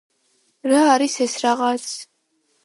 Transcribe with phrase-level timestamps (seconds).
[0.71, 1.87] რა არის ეს რაღაც?